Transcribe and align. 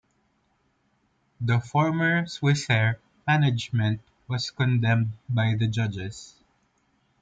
The 1.39 1.59
former 1.59 2.23
Swissair 2.25 2.95
management 3.27 4.01
was 4.27 4.49
condemned 4.49 5.11
by 5.29 5.53
the 5.53 5.67
judges. 5.67 6.37